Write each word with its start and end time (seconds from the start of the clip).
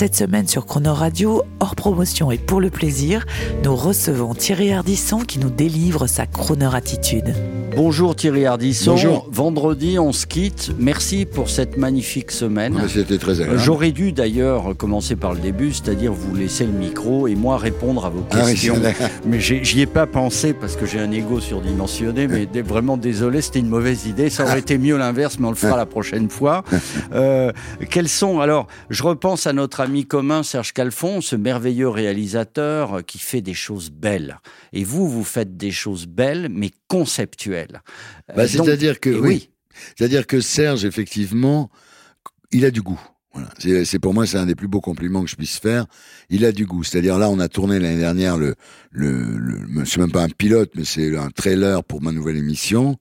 Cette 0.00 0.16
semaine 0.16 0.48
sur 0.48 0.64
Croner 0.64 0.88
Radio, 0.88 1.42
hors 1.60 1.76
promotion 1.76 2.30
et 2.30 2.38
pour 2.38 2.62
le 2.62 2.70
plaisir, 2.70 3.26
nous 3.62 3.76
recevons 3.76 4.32
Thierry 4.32 4.72
Ardisson 4.72 5.18
qui 5.18 5.38
nous 5.38 5.50
délivre 5.50 6.06
sa 6.06 6.24
Croner 6.24 6.74
attitude. 6.74 7.34
Bonjour 7.82 8.14
Thierry 8.14 8.44
Ardisson. 8.44 8.90
Bonjour. 8.90 9.26
Vendredi, 9.32 9.98
on 9.98 10.12
se 10.12 10.26
quitte. 10.26 10.70
Merci 10.78 11.24
pour 11.24 11.48
cette 11.48 11.78
magnifique 11.78 12.30
semaine. 12.30 12.78
Ah, 12.78 12.86
C'était 12.86 13.16
très 13.16 13.40
agréable. 13.40 13.58
J'aurais 13.58 13.90
dû 13.90 14.12
d'ailleurs 14.12 14.76
commencer 14.76 15.16
par 15.16 15.32
le 15.32 15.40
début, 15.40 15.72
c'est-à-dire 15.72 16.12
vous 16.12 16.34
laisser 16.34 16.66
le 16.66 16.72
micro 16.72 17.26
et 17.26 17.34
moi 17.34 17.56
répondre 17.56 18.04
à 18.04 18.10
vos 18.10 18.22
Ah 18.32 18.42
oui, 18.44 18.50
questions. 18.50 18.76
mais 19.26 19.40
j'y 19.40 19.80
ai 19.80 19.86
pas 19.86 20.06
pensé 20.06 20.52
parce 20.52 20.76
que 20.76 20.84
j'ai 20.84 20.98
un 21.00 21.10
ego 21.10 21.40
surdimensionné, 21.40 22.28
mais 22.28 22.46
vraiment 22.60 22.98
désolé, 22.98 23.40
c'était 23.40 23.60
une 23.60 23.70
mauvaise 23.70 24.04
idée. 24.04 24.28
Ça 24.28 24.44
aurait 24.44 24.58
été 24.58 24.76
mieux 24.76 24.98
l'inverse, 24.98 25.38
mais 25.38 25.46
on 25.46 25.50
le 25.50 25.56
fera 25.56 25.78
la 25.78 25.86
prochaine 25.86 26.28
fois. 26.28 26.64
Euh, 27.12 27.50
quels 27.90 28.08
sont 28.08 28.40
alors 28.40 28.66
Je 28.88 29.02
repense 29.02 29.46
à 29.46 29.52
notre 29.52 29.80
ami 29.80 30.06
commun 30.06 30.42
Serge 30.42 30.72
Calfon, 30.72 31.20
ce 31.20 31.34
merveilleux 31.34 31.88
réalisateur 31.88 33.04
qui 33.04 33.18
fait 33.18 33.40
des 33.40 33.54
choses 33.54 33.90
belles. 33.90 34.38
Et 34.72 34.84
vous, 34.84 35.08
vous 35.08 35.24
faites 35.24 35.56
des 35.56 35.70
choses 35.70 36.06
belles, 36.06 36.48
mais 36.50 36.70
conceptuelles. 36.88 37.69
Euh, 37.78 38.34
Bah, 38.36 38.48
c'est-à-dire 38.48 39.00
que 39.00 39.10
oui. 39.10 39.50
C'est-à-dire 39.96 40.26
que 40.26 40.40
Serge, 40.40 40.84
effectivement, 40.84 41.70
il 42.52 42.64
a 42.64 42.70
du 42.70 42.82
goût. 42.82 43.00
Voilà. 43.32 43.48
C'est 43.84 43.98
pour 44.00 44.12
moi, 44.12 44.26
c'est 44.26 44.38
un 44.38 44.46
des 44.46 44.56
plus 44.56 44.66
beaux 44.66 44.80
compliments 44.80 45.22
que 45.22 45.30
je 45.30 45.36
puisse 45.36 45.58
faire. 45.58 45.86
Il 46.30 46.44
a 46.44 46.50
du 46.50 46.66
goût. 46.66 46.82
C'est-à-dire 46.82 47.16
là, 47.16 47.30
on 47.30 47.38
a 47.38 47.48
tourné 47.48 47.78
l'année 47.78 48.00
dernière 48.00 48.36
le, 48.36 48.56
le, 48.90 49.22
le 49.38 49.84
c'est 49.84 49.98
même 49.98 50.10
pas 50.10 50.24
un 50.24 50.28
pilote, 50.28 50.72
mais 50.74 50.84
c'est 50.84 51.16
un 51.16 51.30
trailer 51.30 51.84
pour 51.84 52.02
ma 52.02 52.10
nouvelle 52.10 52.36
émission. 52.36 52.96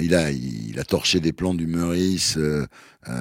Il 0.00 0.14
a, 0.14 0.30
il 0.30 0.78
a 0.78 0.84
torché 0.84 1.20
des 1.20 1.32
plans 1.32 1.54
d'humoriste 1.54 2.36
euh, 2.36 2.66
euh, 3.08 3.12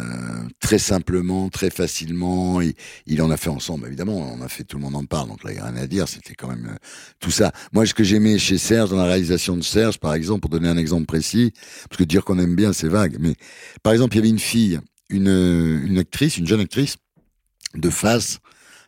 très 0.60 0.78
simplement, 0.78 1.50
très 1.50 1.70
facilement. 1.70 2.62
Il, 2.62 2.74
il 3.06 3.22
en 3.22 3.32
a 3.32 3.38
fait 3.38 3.50
ensemble, 3.50 3.88
évidemment. 3.88 4.18
On 4.34 4.42
a 4.42 4.48
fait, 4.48 4.64
tout 4.64 4.78
le 4.78 4.84
monde 4.84 4.96
en 4.96 5.06
parle, 5.06 5.30
donc 5.30 5.44
là, 5.44 5.52
il 5.52 5.56
n'y 5.56 5.60
a 5.60 5.66
rien 5.66 5.82
à 5.82 5.88
dire. 5.88 6.08
C'était 6.08 6.36
quand 6.36 6.50
même 6.50 6.70
euh, 6.72 6.78
tout 7.20 7.32
ça. 7.32 7.52
Moi, 7.74 7.86
ce 7.86 7.94
que 7.94 8.04
j'aimais 8.04 8.38
chez 8.38 8.58
Serge, 8.58 8.90
dans 8.92 8.98
la 8.98 9.06
réalisation 9.06 9.56
de 9.58 9.64
Serge, 9.64 10.00
par 10.00 10.14
exemple, 10.14 10.42
pour 10.42 10.50
donner 10.50 10.70
un 10.70 10.78
exemple 10.78 11.06
précis, 11.06 11.54
parce 11.90 11.98
que 11.98 12.04
dire 12.04 12.24
qu'on 12.24 12.40
aime 12.40 12.56
bien, 12.56 12.74
c'est 12.74 12.90
vague, 12.90 13.18
mais 13.20 13.36
par 13.84 13.94
exemple, 13.94 14.16
il 14.16 14.18
y 14.18 14.20
avait 14.20 14.30
une 14.30 14.40
fille, 14.40 14.80
une, 15.10 15.82
une 15.86 15.98
actrice, 15.98 16.38
une 16.38 16.48
jeune 16.48 16.62
actrice, 16.62 16.98
de 17.76 17.90
face. 17.90 18.40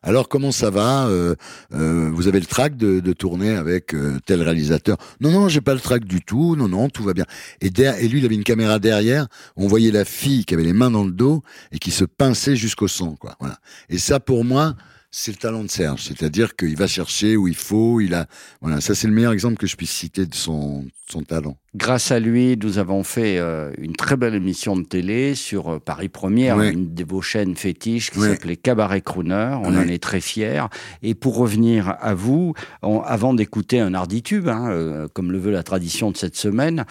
Alors 0.02 0.30
comment 0.30 0.52
ça 0.52 0.70
va 0.70 1.08
euh, 1.08 1.36
euh, 1.74 2.10
Vous 2.14 2.28
avez 2.28 2.40
le 2.40 2.46
trac 2.46 2.78
de, 2.78 3.00
de 3.00 3.14
tourner 3.14 3.56
avec 3.56 3.94
euh, 3.94 4.18
tel 4.26 4.42
réalisateur? 4.42 4.98
Non, 5.20 5.32
non, 5.32 5.50
j'ai 5.50 5.62
pas 5.62 5.74
le 5.74 5.80
trac 5.80 6.06
du 6.06 6.22
tout. 6.22 6.56
Non, 6.56 6.68
non, 6.70 6.90
tout 6.90 7.04
va 7.04 7.14
bien. 7.14 7.26
Et, 7.62 7.70
der- 7.70 7.98
et 8.02 8.08
lui, 8.08 8.20
il 8.20 8.26
avait 8.26 8.36
une 8.36 8.44
caméra 8.44 8.80
derrière. 8.80 9.28
On 9.58 9.68
voyait 9.68 9.92
la 9.92 10.06
fille 10.06 10.46
qui 10.46 10.54
avait 10.54 10.64
les 10.64 10.74
mains 10.74 10.92
dans 10.92 11.04
le 11.04 11.12
dos 11.12 11.44
et 11.72 11.80
qui 11.80 11.92
se 11.92 12.06
pinçait 12.06 12.56
jusqu'au 12.56 12.88
sang, 12.88 13.16
quoi. 13.20 13.36
Voilà. 13.40 13.58
Et 13.90 13.98
ça, 13.98 14.20
pour 14.20 14.46
moi, 14.46 14.76
c'est 15.12 15.32
le 15.32 15.38
talent 15.38 15.64
de 15.64 15.70
Serge. 15.70 16.04
C'est-à-dire 16.04 16.56
qu'il 16.56 16.76
va 16.78 16.86
chercher 16.88 17.36
où 17.36 17.48
il 17.48 17.56
faut. 17.56 18.00
Il 18.00 18.14
a, 18.14 18.28
voilà, 18.62 18.80
ça 18.82 18.94
c'est 18.96 19.08
le 19.08 19.14
meilleur 19.14 19.32
exemple 19.34 19.58
que 19.58 19.66
je 19.68 19.76
puisse 19.76 19.90
citer 19.92 20.26
de 20.26 20.36
son, 20.36 20.86
talent. 21.28 21.58
Grâce 21.76 22.12
à 22.12 22.20
lui, 22.20 22.56
nous 22.62 22.78
avons 22.78 23.04
fait 23.04 23.40
euh, 23.40 23.72
une 23.80 23.96
très 23.96 24.16
belle 24.16 24.36
émission 24.36 24.78
de 24.78 24.84
télé 24.84 25.34
sur 25.34 25.74
euh, 25.74 25.80
Paris 25.80 26.08
Première, 26.10 26.58
Ouais. 26.58 26.72
une 26.72 26.94
de 26.94 27.04
vos 27.04 27.22
chaînes 27.22 27.56
fétiches 27.56 28.12
qui 28.12 28.20
Ouais. 28.20 28.30
s'appelait 28.30 28.56
Cabaret 28.56 29.02
Crooner. 29.02 29.58
On 29.64 29.76
en 29.76 29.88
est 29.88 30.02
très 30.02 30.22
fiers. 30.22 30.66
Et 31.02 31.16
pour 31.16 31.36
revenir 31.38 31.96
à 32.00 32.14
vous, 32.14 32.54
on- 32.84 33.02
avant 33.02 33.34
d'écouter 33.34 33.80
un 33.80 33.96
arditube, 33.96 34.48
hein, 34.48 34.70
euh, 34.70 35.08
comme 35.12 35.32
le 35.32 35.40
veut 35.40 35.52
la 35.52 35.64
tradition 35.64 36.12
de 36.12 36.18
cette 36.18 36.36
semaine, 36.36 36.86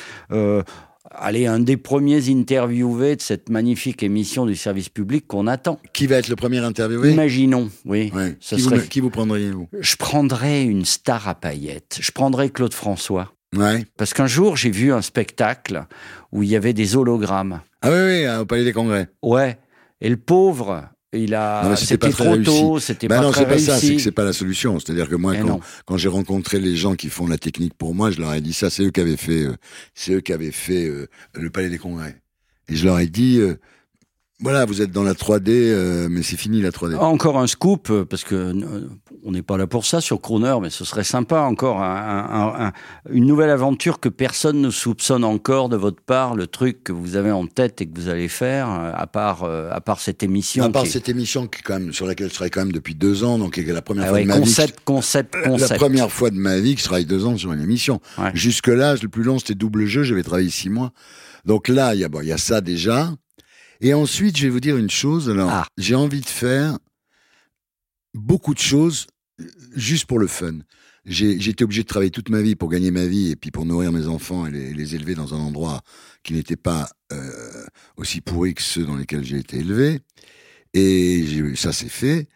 allez, 1.11 1.47
un 1.47 1.59
des 1.61 1.77
premiers 1.77 2.31
interviewés 2.31 3.17
de 3.17 3.23
cette 3.23 3.49
magnifique 3.49 4.03
émission 4.03 4.47
du 4.47 4.55
service 4.57 4.89
public 4.89 5.27
qu'on 5.27 5.47
attend. 5.47 5.79
Qui 5.93 6.07
va 6.07 6.17
être 6.17 6.29
le 6.29 6.37
premier 6.37 6.59
interviewé? 6.59 7.13
Imaginons, 7.13 7.71
oui. 7.85 8.11
Ouais. 8.15 8.37
Ça 8.41 8.57
qui, 8.57 8.63
serait- 8.63 8.79
vous, 8.79 8.89
qui 8.89 9.01
vous 9.01 9.11
prendriez 9.11 9.51
vous? 9.51 9.69
Je 9.79 9.97
prendrais 9.97 10.65
une 10.65 10.85
star 10.85 11.29
à 11.29 11.35
paillettes. 11.35 11.99
Je 12.01 12.11
prendrais 12.13 12.51
Claude 12.51 12.75
François. 12.75 13.33
Ouais. 13.57 13.85
Parce 13.97 14.13
qu'un 14.13 14.27
jour, 14.27 14.57
j'ai 14.57 14.71
vu 14.71 14.93
un 14.93 15.01
spectacle 15.03 15.87
où 16.33 16.43
il 16.43 16.51
y 16.51 16.57
avait 16.57 16.75
des 16.75 16.97
hologrammes. 16.97 17.61
Ah 17.83 17.91
oui, 17.91 17.97
oui, 18.25 18.27
au 18.41 18.45
Palais 18.45 18.65
des 18.65 18.73
Congrès. 18.73 19.09
Ouais. 19.23 19.59
Et 20.01 20.09
le 20.11 20.17
pauvre, 20.19 20.85
il 21.13 21.35
a. 21.35 21.75
C'était 21.77 22.11
trop 22.11 22.33
réussi. 22.33 22.45
tôt, 22.45 22.79
c'était 22.79 23.09
Bah 23.09 23.17
pas 23.19 23.23
non, 23.23 23.31
très 23.31 23.41
c'est 23.43 23.47
pas 23.49 23.59
ça, 23.59 23.75
c'est 23.77 23.81
que 23.83 23.87
réussi. 23.93 24.05
c'est 24.05 24.13
pas 24.13 24.25
la 24.25 24.33
solution. 24.33 24.79
C'est-à-dire 24.79 25.09
que 25.09 25.15
moi, 25.17 25.35
quand, 25.37 25.47
non. 25.47 25.61
quand 25.87 25.97
j'ai 25.97 26.09
rencontré 26.09 26.59
les 26.61 26.77
gens 26.77 26.95
qui 26.97 27.09
font 27.09 27.27
la 27.27 27.39
technique 27.39 27.75
pour 27.75 27.95
moi, 27.95 28.11
je 28.11 28.21
leur 28.21 28.35
ai 28.35 28.41
dit 28.41 28.53
ça, 28.53 28.71
c'est 28.71 28.83
eux 28.85 28.91
qui 28.91 29.01
avaient 29.01 29.17
fait, 29.17 29.45
euh, 29.45 29.57
c'est 29.95 30.13
eux 30.13 30.21
qui 30.21 30.33
avaient 30.33 30.53
fait 30.53 30.87
euh, 30.87 31.09
le 31.35 31.51
Palais 31.51 31.71
des 31.71 31.79
Congrès. 31.79 32.21
Et 32.69 32.77
je 32.77 32.85
leur 32.85 32.99
ai 32.99 33.07
dit, 33.07 33.39
euh, 33.39 33.59
voilà, 34.41 34.65
vous 34.67 34.83
êtes 34.83 34.93
dans 34.93 35.03
la 35.03 35.15
3D, 35.15 35.49
euh, 35.51 36.09
mais 36.09 36.23
c'est 36.23 36.37
fini 36.37 36.61
la 36.63 36.71
3D. 36.71 36.97
Encore 36.97 37.39
un 37.39 37.47
scoop, 37.49 37.89
euh, 37.91 38.05
parce 38.05 38.23
que 38.23 38.35
euh, 38.37 38.89
on 39.25 39.33
n'est 39.33 39.43
pas 39.43 39.57
là 39.57 39.67
pour 39.67 39.85
ça 39.85 40.01
sur 40.01 40.21
Crooner, 40.21 40.55
mais 40.63 40.71
ce 40.71 40.85
serait 40.85 41.03
sympa 41.03 41.41
encore 41.41 41.83
un- 41.83 42.27
un- 42.31 42.67
un- 42.69 42.73
une 43.11 43.27
nouvelle 43.27 43.51
aventure 43.51 43.99
que 43.99 44.09
personne 44.09 44.61
ne 44.61 44.71
soupçonne 44.71 45.25
encore 45.25 45.69
de 45.69 45.77
votre 45.77 46.01
part, 46.01 46.37
le 46.37 46.47
truc 46.47 46.85
que 46.85 46.93
vous 46.93 47.17
avez 47.17 47.33
en 47.33 47.47
tête 47.49 47.81
et 47.81 47.87
que 47.87 47.99
vous 47.99 48.09
allez 48.09 48.29
faire, 48.29 48.69
euh, 48.71 48.93
à 48.95 49.07
part 49.09 49.43
euh, 49.43 49.71
à 49.73 49.81
part 49.81 49.99
cette 49.99 50.23
émission. 50.23 50.63
à 50.65 50.71
part 50.71 50.85
qui 50.85 50.91
cette 50.91 51.09
émission 51.09 51.49
qui, 51.49 51.61
quand 51.63 51.81
même, 51.81 51.93
sur 51.93 52.07
laquelle 52.07 52.29
je 52.29 52.35
travaille 52.35 52.51
quand 52.53 52.61
même 52.65 52.73
depuis 52.73 52.95
deux 52.95 53.25
ans, 53.25 53.39
donc 53.39 53.57
la 53.57 53.83
première 53.83 54.05
Ah 54.05 54.09
fois 54.09 54.17
ouais, 54.19 54.23
de 54.23 54.29
ma 54.29 54.37
vie. 54.37 54.41
concept, 54.43 54.79
concept, 54.85 55.35
que- 55.35 55.49
concept. 55.49 55.71
La 55.71 55.77
première 55.79 56.13
fois 56.13 56.31
de 56.31 56.37
ma 56.39 56.59
vie 56.61 56.75
que 56.77 56.81
je 56.81 56.85
travaille 56.87 57.07
deux 57.07 57.25
ans 57.27 57.37
sur 57.37 57.53
une 57.53 57.61
émission. 57.61 58.01
Ouais. 58.19 58.31
Jusque-là, 58.35 58.95
le 59.03 59.09
plus 59.09 59.25
long, 59.25 59.41
c'était 59.41 59.57
double 59.57 59.87
jeu, 59.87 60.05
j'avais 60.05 60.23
travaillé 60.23 60.49
six 60.51 60.71
mois. 60.71 60.93
Donc 61.45 61.67
là, 61.69 61.95
il 61.95 62.01
y 62.01 62.05
a, 62.05 62.09
bon, 62.09 62.21
il 62.21 62.29
y 62.29 62.33
a 62.33 62.39
ça 62.39 62.61
déjà. 62.61 63.11
Et 63.81 63.95
ensuite, 63.95 64.37
je 64.37 64.45
vais 64.45 64.49
vous 64.51 64.61
dire 64.61 64.77
une 64.77 64.91
chose. 64.91 65.31
Alors, 65.31 65.51
Ah. 65.51 65.67
j'ai 65.77 65.95
envie 65.95 66.21
de 66.21 66.27
faire 66.27 66.79
beaucoup 68.15 68.55
de 68.55 68.59
choses 68.59 69.07
euh, 69.41 69.45
juste 69.77 70.07
pour 70.07 70.19
le 70.19 70.27
fun. 70.27 70.59
J'ai 71.05 71.49
été 71.49 71.65
obligé 71.65 71.83
de 71.85 71.89
travailler 71.89 72.11
toute 72.11 72.29
ma 72.29 72.43
vie 72.43 72.55
pour 72.55 72.69
gagner 72.69 72.91
ma 72.91 73.07
vie 73.07 73.31
et 73.31 73.37
puis 73.37 73.51
pour 73.51 73.65
nourrir 73.65 73.93
mes 73.93 74.07
enfants 74.09 74.47
et 74.47 74.51
les, 74.51 74.75
les 74.75 74.95
élever 74.95 75.15
dans 75.15 75.33
un 75.33 75.39
endroit 75.39 75.81
qui 76.23 76.35
n'était 76.35 76.57
pas 76.57 76.91
euh, 77.13 77.65
aussi 77.97 78.21
pourri 78.21 78.53
que 78.53 78.61
ceux 78.63 78.85
dans 78.85 78.97
lesquels 78.97 79.25
j'ai 79.25 79.39
été 79.39 79.57
élevé. 79.59 80.01
Et 80.75 81.25
ça, 81.55 81.73
c'est 81.73 81.89
fait. 81.89 82.29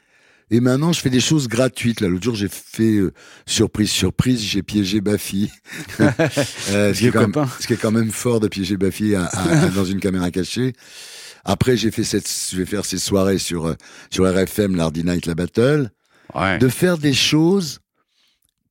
Et 0.51 0.61
maintenant, 0.61 0.93
je 0.93 1.01
fais 1.01 1.11
des 1.11 1.21
choses 1.21 1.49
gratuites. 1.49 2.01
Là, 2.01 2.09
l'autre 2.09 2.25
jour, 2.25 2.35
j'ai 2.35 2.49
fait 2.49 2.97
euh, 2.97 3.13
surprise, 3.47 3.91
surprise, 3.91 4.41
j'ai 4.41 4.63
piégé 4.63 5.01
Bafi. 5.03 5.51
Euh, 6.71 6.95
ce, 6.95 6.99
qui 6.99 7.07
est 7.09 7.11
quand 7.11 7.21
même, 7.21 7.33
copain. 7.33 7.51
ce 7.61 7.67
qui 7.67 7.73
est 7.75 7.77
quand 7.77 7.91
même 7.91 8.11
fort 8.11 8.41
de 8.41 8.49
piéger 8.49 8.77
Bafi 8.79 9.15
à- 9.15 9.27
à- 9.27 9.65
à- 9.65 9.69
dans 9.69 9.85
une 9.85 10.01
caméra 10.01 10.31
cachée. 10.31 10.73
Après, 11.45 11.77
j'ai 11.77 11.91
fait 11.91 12.05
cette, 12.05 12.29
je 12.51 12.57
vais 12.57 12.67
faire 12.67 12.85
ces 12.85 12.99
soirées 12.99 13.39
sur 13.39 13.67
euh, 13.67 13.75
sur 14.11 14.25
RFM, 14.25 14.77
l'Hardy 14.77 15.05
Night, 15.05 15.27
la 15.27 15.35
Battle, 15.35 15.91
Ouais. 16.35 16.59
de 16.59 16.69
faire 16.69 16.97
des 16.99 17.13
choses 17.13 17.81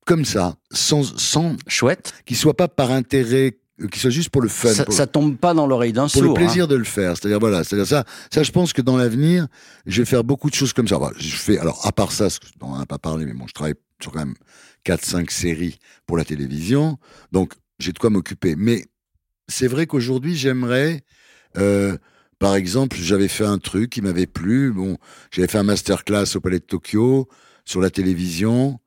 comme 0.04 0.24
ça, 0.24 0.56
sans 0.72 1.02
sans 1.18 1.56
Chouette. 1.68 2.12
qui 2.26 2.34
soient 2.34 2.56
pas 2.56 2.66
par 2.66 2.90
intérêt, 2.90 3.58
euh, 3.80 3.86
qui 3.88 4.00
soient 4.00 4.10
juste 4.10 4.30
pour 4.30 4.42
le 4.42 4.48
fun, 4.48 4.72
Ça, 4.74 4.84
pour, 4.84 4.94
ça 4.94 5.06
tombe 5.06 5.36
pas 5.36 5.54
dans 5.54 5.66
l'oreille 5.68 5.92
d'un 5.92 6.02
pour 6.02 6.10
sourd. 6.10 6.22
le 6.24 6.34
plaisir 6.34 6.64
hein. 6.64 6.68
de 6.68 6.74
le 6.74 6.82
faire. 6.84 7.16
C'est-à-dire 7.16 7.38
voilà, 7.38 7.62
c'est-à-dire 7.62 7.86
ça. 7.86 8.04
Ça, 8.32 8.42
je 8.42 8.50
pense 8.50 8.72
que 8.72 8.82
dans 8.82 8.96
l'avenir, 8.96 9.46
je 9.86 10.02
vais 10.02 10.06
faire 10.06 10.24
beaucoup 10.24 10.50
de 10.50 10.54
choses 10.56 10.72
comme 10.72 10.88
ça. 10.88 10.96
Voilà, 10.96 11.16
je 11.18 11.36
fais 11.36 11.58
alors 11.58 11.86
à 11.86 11.92
part 11.92 12.10
ça, 12.10 12.30
ce 12.30 12.38
dont 12.58 12.68
on 12.72 12.78
n'a 12.78 12.86
pas 12.86 12.98
parlé, 12.98 13.26
mais 13.26 13.34
bon, 13.34 13.46
je 13.46 13.52
travaille 13.52 13.74
sur 14.02 14.10
quand 14.10 14.18
même 14.20 14.34
quatre, 14.82 15.04
cinq 15.04 15.30
séries 15.30 15.78
pour 16.06 16.16
la 16.16 16.24
télévision, 16.24 16.98
donc 17.30 17.52
j'ai 17.78 17.92
de 17.92 17.98
quoi 18.00 18.10
m'occuper. 18.10 18.56
Mais 18.56 18.84
c'est 19.46 19.68
vrai 19.68 19.86
qu'aujourd'hui, 19.86 20.34
j'aimerais, 20.36 21.04
euh, 21.58 21.96
par 22.42 22.56
exemple, 22.56 22.96
j'avais 23.00 23.28
fait 23.28 23.44
un 23.44 23.58
truc 23.58 23.90
qui 23.90 24.02
m'avait 24.02 24.26
plu. 24.26 24.72
Bon, 24.72 24.98
j'avais 25.30 25.46
fait 25.46 25.58
un 25.58 25.62
masterclass 25.62 26.24
au 26.34 26.40
Palais 26.40 26.58
de 26.58 26.64
Tokyo 26.64 27.28
sur 27.64 27.80
la 27.80 27.88
télévision. 27.88 28.80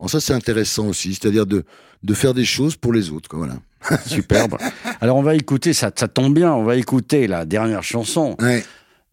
Bon, 0.00 0.08
ça, 0.08 0.20
c'est 0.20 0.32
intéressant 0.32 0.88
aussi, 0.88 1.14
c'est-à-dire 1.14 1.46
de 1.46 1.64
de 2.02 2.14
faire 2.14 2.34
des 2.34 2.44
choses 2.44 2.74
pour 2.76 2.92
les 2.92 3.10
autres. 3.10 3.28
Quoi, 3.28 3.38
voilà. 3.38 4.00
Superbe. 4.06 4.56
Alors 5.00 5.16
on 5.16 5.22
va 5.22 5.36
écouter, 5.36 5.72
ça, 5.72 5.92
ça 5.94 6.08
tombe 6.08 6.34
bien, 6.34 6.52
on 6.52 6.64
va 6.64 6.74
écouter 6.74 7.28
la 7.28 7.44
dernière 7.44 7.84
chanson, 7.84 8.36
Ouais. 8.40 8.64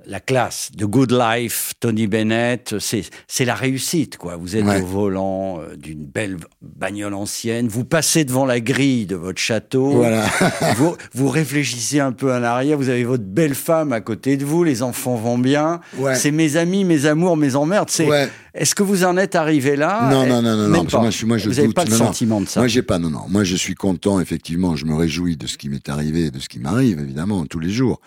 La 0.06 0.20
classe, 0.20 0.70
The 0.78 0.84
Good 0.84 1.12
Life, 1.12 1.74
Tony 1.80 2.08
Bennett, 2.08 2.76
c'est 2.80 3.46
la 3.46 3.56
réussite, 3.56 4.18
quoi. 4.18 4.36
Vous 4.36 4.56
êtes 4.56 4.66
Ouais. 4.66 4.82
au 4.82 4.86
volant 4.86 5.60
euh, 5.62 5.76
d'une 5.76 6.06
belle 6.06 6.38
bagnole 6.62 7.14
ancienne, 7.14 7.68
vous 7.68 7.86
passez 7.86 8.26
devant 8.26 8.46
la 8.46 8.60
grille 8.60 9.06
de 9.06 9.16
votre 9.16 9.40
château, 9.40 9.92
Voilà. 9.92 10.26
vous, 10.78 10.96
vous 11.14 11.30
réfléchissez 11.30 12.00
un 12.00 12.12
peu 12.12 12.34
en 12.34 12.44
arrière, 12.44 12.78
vous 12.78 12.90
avez 12.90 13.04
votre 13.04 13.24
belle 13.24 13.56
femme 13.56 13.94
à 13.94 14.02
côté 14.02 14.38
de 14.38 14.46
vous, 14.46 14.64
les 14.64 14.84
enfants 14.84 15.16
vont 15.16 15.38
bien, 15.38 15.80
Ouais. 15.98 16.16
c'est 16.16 16.32
mes 16.32 16.58
amis, 16.58 16.84
mes 16.84 17.06
amours, 17.06 17.38
mes 17.38 17.56
emmerdes, 17.56 17.90
c'est 17.90 18.08
Ouais. 18.08 18.30
Est-ce 18.54 18.76
que 18.76 18.84
vous 18.84 19.04
en 19.04 19.18
êtes 19.18 19.36
arrivé 19.36 19.76
là? 19.76 20.10
Non, 20.12 20.28
non, 20.28 20.42
non, 20.44 20.56
non, 20.56 20.68
non, 20.68 20.84
moi, 21.02 21.10
je, 21.10 21.26
moi, 21.26 21.38
je 21.40 21.50
Vous 21.50 21.56
n'avez 21.56 21.74
pas 21.74 21.86
le 21.86 21.90
non. 21.92 21.98
sentiment 21.98 22.40
de 22.40 22.48
ça 22.48 22.60
Moi, 22.60 22.68
j'ai 22.68 22.84
pas, 22.84 23.00
non, 23.00 23.10
non. 23.10 23.22
Moi, 23.28 23.44
je 23.44 23.56
suis 23.56 23.74
content, 23.74 24.20
effectivement. 24.20 24.76
Je 24.76 24.86
me 24.86 24.94
réjouis 24.94 25.38
de 25.38 25.48
ce 25.48 25.58
qui 25.58 25.70
m'est 25.70 25.90
arrivé, 25.90 26.30
de 26.30 26.38
ce 26.40 26.48
qui 26.50 26.60
m'arrive, 26.60 27.00
évidemment, 27.00 27.46
tous 27.48 27.58
les 27.60 27.72
jours. 27.72 28.00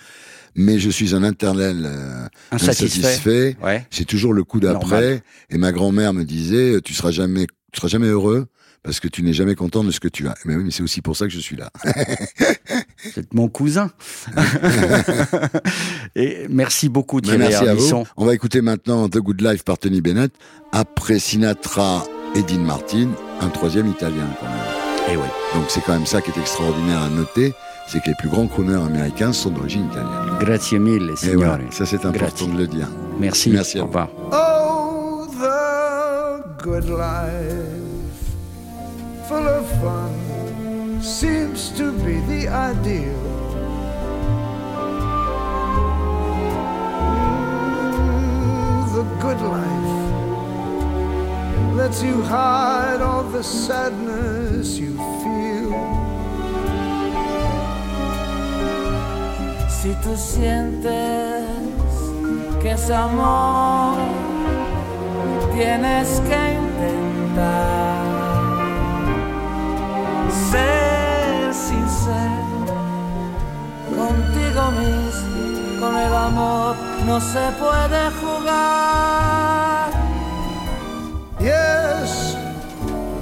Mais 0.56 0.78
je 0.78 0.88
suis 0.90 1.14
un 1.14 1.22
internel 1.22 1.82
euh, 1.86 2.26
Insatisfait. 2.50 2.98
insatisfait. 2.98 3.56
Ouais. 3.62 3.86
C'est 3.90 4.06
toujours 4.06 4.32
le 4.32 4.42
coup 4.42 4.58
d'après. 4.58 5.22
Et 5.50 5.58
ma 5.58 5.70
grand-mère 5.70 6.12
me 6.14 6.24
disait, 6.24 6.80
tu 6.82 6.94
seras 6.94 7.10
jamais, 7.10 7.46
tu 7.72 7.78
seras 7.80 7.88
jamais 7.88 8.08
heureux 8.08 8.46
parce 8.82 9.00
que 9.00 9.08
tu 9.08 9.22
n'es 9.22 9.32
jamais 9.32 9.54
content 9.56 9.82
de 9.84 9.90
ce 9.90 9.98
que 10.00 10.08
tu 10.08 10.26
as. 10.28 10.34
Mais 10.44 10.54
oui, 10.54 10.62
mais 10.64 10.70
c'est 10.70 10.82
aussi 10.82 11.02
pour 11.02 11.16
ça 11.16 11.26
que 11.26 11.32
je 11.32 11.40
suis 11.40 11.56
là. 11.56 11.70
Êtes 13.16 13.34
mon 13.34 13.48
cousin. 13.48 13.90
Et 16.14 16.46
merci 16.48 16.88
beaucoup 16.88 17.20
Thierry 17.20 17.38
merci 17.38 17.66
à 17.66 17.74
vous. 17.74 18.04
On 18.16 18.24
va 18.24 18.34
écouter 18.34 18.60
maintenant 18.62 19.08
The 19.08 19.18
Good 19.18 19.42
Life 19.42 19.64
par 19.64 19.78
Tony 19.78 20.00
Bennett. 20.00 20.32
Après 20.72 21.18
Sinatra 21.18 22.06
et 22.34 22.42
Dean 22.42 22.60
Martin, 22.60 23.10
un 23.40 23.48
troisième 23.48 23.88
italien 23.88 24.28
quand 24.40 24.46
même. 24.46 24.64
Eh 25.12 25.16
oui. 25.16 25.26
Donc 25.54 25.64
c'est 25.68 25.80
quand 25.82 25.92
même 25.92 26.06
ça 26.06 26.20
qui 26.20 26.30
est 26.30 26.38
extraordinaire 26.40 27.02
à 27.02 27.08
noter, 27.08 27.54
c'est 27.88 28.00
que 28.00 28.08
les 28.08 28.14
plus 28.14 28.28
grands 28.28 28.46
crooners 28.46 28.74
américains 28.84 29.32
sont 29.32 29.50
d'origine 29.50 29.86
italienne. 29.86 30.38
Grazie 30.40 30.78
mille, 30.78 31.10
signore. 31.16 31.36
voilà, 31.44 31.64
ça 31.70 31.86
c'est 31.86 32.04
important 32.04 32.46
Grazie. 32.46 32.48
de 32.52 32.58
le 32.58 32.66
dire. 32.66 32.88
Merci. 33.18 33.50
Merci 33.50 33.78
à 33.78 33.82
Au 33.84 33.86
revoir. 33.86 34.08
Oh, 34.32 35.26
the 35.38 36.62
good 36.62 36.88
life, 36.88 38.34
full 39.28 39.46
of 39.46 39.66
fun, 39.80 41.00
seems 41.00 41.70
to 41.76 41.92
be 42.04 42.20
the 42.28 42.48
ideal. 42.48 43.14
Mm, 47.56 48.94
the 48.94 49.04
good 49.22 49.40
life 49.40 49.94
lets 51.76 52.02
you 52.02 52.22
hide 52.22 53.00
all 53.00 53.22
the 53.24 53.42
sadness 53.42 54.78
you 54.78 54.92
feel. 55.22 55.45
Si 59.86 59.94
tú 60.02 60.16
sientes 60.16 61.46
que 62.60 62.72
es 62.72 62.90
amor, 62.90 63.96
tienes 65.54 66.20
que 66.28 66.54
intentar 66.54 68.02
ser 70.50 71.54
sincero 71.54 72.66
contigo 73.96 74.62
mismo. 74.82 75.78
Con 75.78 75.96
el 75.96 76.12
amor 76.12 76.74
no 77.06 77.20
se 77.20 77.44
puede 77.60 78.10
jugar. 78.20 79.90
Yes, 81.38 82.36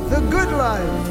the 0.08 0.18
good 0.30 0.50
life. 0.56 1.03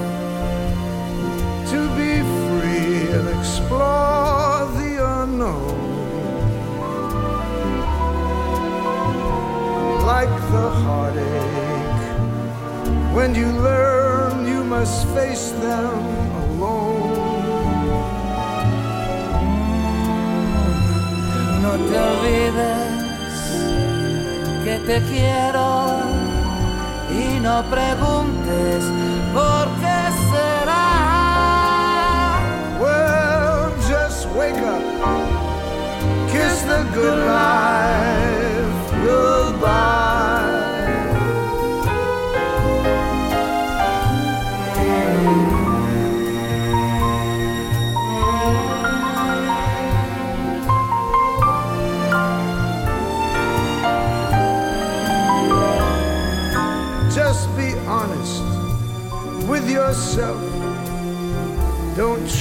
The 10.53 10.69
heartache. 10.83 12.05
When 13.15 13.33
you 13.33 13.49
learn 13.69 14.45
you 14.47 14.63
must 14.63 15.07
face 15.15 15.51
them 15.65 16.01
alone. 16.43 17.23
No 21.63 21.71
te 21.87 21.95
olvides 22.09 22.93
que 24.65 24.75
te 24.87 24.97
quiero 25.11 25.67
y 27.21 27.39
no 27.47 27.55
preguntes 27.75 28.82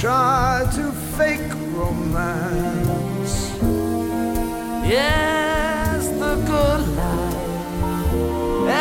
try 0.03 0.67
to 0.75 0.91
fake 1.15 1.53
romance. 1.79 3.35
Yes, 4.85 6.09
the 6.19 6.35
good 6.51 6.83
life. 6.99 7.39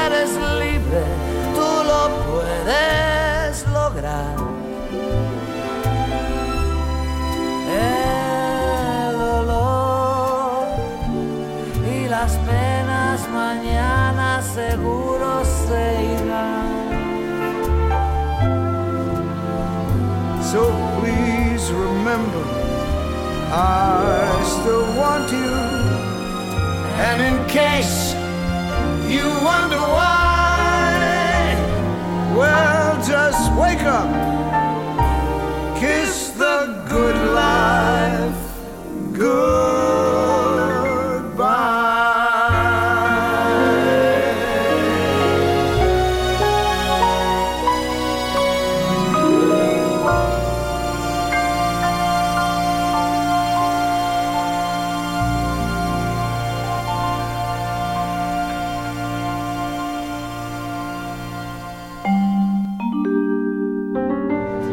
Eres 0.03 0.33
libre, 0.63 1.05
tú 1.55 1.69
lo 1.91 2.03
puedes 2.27 3.55
lograr. 3.69 4.35
El 7.71 9.13
dolor 9.17 10.67
y 11.89 12.09
las 12.09 12.33
penas 12.51 13.29
mañana 13.29 14.43
seguro 14.43 15.45
se 15.45 15.83
irán. 16.17 16.73
So 20.51 20.82
remember, 22.13 22.45
I 23.51 24.43
still 24.45 24.87
want 25.01 25.31
you. 25.33 25.53
And 27.09 27.19
in 27.23 27.49
case 27.49 28.13
you 29.11 29.25
wonder 29.43 29.81
why, 29.97 31.55
well, 32.37 32.97
just 33.07 33.51
wake 33.59 33.83
up, 33.83 34.11
kiss 35.81 36.31
the 36.33 36.85
good 36.91 37.17
life 37.35 38.37
goodbye. 39.13 39.72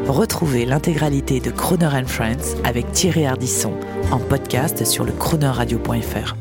Retrouvez 0.09 0.65
l'intégralité 0.65 1.39
de 1.39 1.51
Croner 1.51 2.03
Friends 2.07 2.57
avec 2.63 2.91
Thierry 2.93 3.27
Ardisson 3.27 3.73
en 4.09 4.17
podcast 4.17 4.83
sur 4.83 5.03
le 5.03 5.11
cronerradio.fr. 5.11 6.35